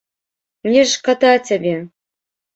Мне 0.67 0.85
ж 0.87 0.93
шкада 0.95 1.33
цябе! 1.51 1.77